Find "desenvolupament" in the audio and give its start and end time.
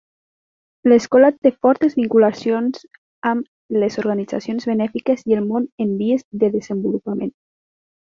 6.61-7.37